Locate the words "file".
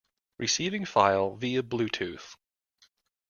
0.85-1.35